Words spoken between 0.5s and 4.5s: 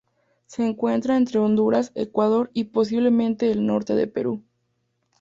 encuentra entre Honduras, Ecuador y Posiblemente el norte de Perú.